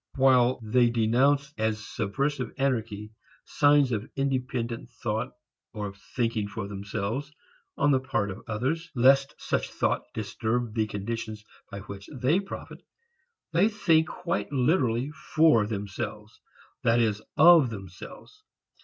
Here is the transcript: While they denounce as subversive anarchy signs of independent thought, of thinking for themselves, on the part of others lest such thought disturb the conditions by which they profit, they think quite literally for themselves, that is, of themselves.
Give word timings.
While 0.15 0.59
they 0.63 0.89
denounce 0.89 1.53
as 1.59 1.85
subversive 1.85 2.49
anarchy 2.57 3.11
signs 3.45 3.91
of 3.91 4.09
independent 4.15 4.89
thought, 4.89 5.31
of 5.75 5.95
thinking 6.15 6.47
for 6.47 6.67
themselves, 6.67 7.31
on 7.77 7.91
the 7.91 7.99
part 7.99 8.31
of 8.31 8.41
others 8.47 8.89
lest 8.95 9.35
such 9.39 9.69
thought 9.69 10.01
disturb 10.15 10.73
the 10.73 10.87
conditions 10.87 11.45
by 11.69 11.81
which 11.81 12.09
they 12.11 12.39
profit, 12.39 12.81
they 13.53 13.69
think 13.69 14.07
quite 14.07 14.51
literally 14.51 15.11
for 15.11 15.67
themselves, 15.67 16.41
that 16.81 16.99
is, 16.99 17.21
of 17.37 17.69
themselves. 17.69 18.43